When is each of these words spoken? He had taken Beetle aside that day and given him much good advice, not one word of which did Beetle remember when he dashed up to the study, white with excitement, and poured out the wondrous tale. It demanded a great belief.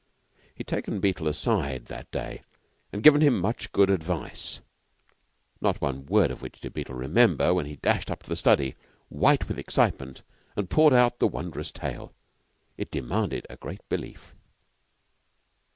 He 0.55 0.61
had 0.61 0.67
taken 0.67 0.99
Beetle 0.99 1.27
aside 1.27 1.85
that 1.85 2.09
day 2.09 2.41
and 2.91 3.03
given 3.03 3.21
him 3.21 3.39
much 3.39 3.71
good 3.71 3.91
advice, 3.91 4.59
not 5.61 5.79
one 5.79 6.07
word 6.07 6.31
of 6.31 6.41
which 6.41 6.59
did 6.59 6.73
Beetle 6.73 6.95
remember 6.95 7.53
when 7.53 7.67
he 7.67 7.75
dashed 7.75 8.09
up 8.09 8.23
to 8.23 8.29
the 8.29 8.35
study, 8.35 8.73
white 9.09 9.47
with 9.47 9.59
excitement, 9.59 10.23
and 10.55 10.71
poured 10.71 10.93
out 10.93 11.19
the 11.19 11.27
wondrous 11.27 11.71
tale. 11.71 12.13
It 12.77 12.89
demanded 12.89 13.45
a 13.47 13.57
great 13.57 13.87
belief. 13.89 14.33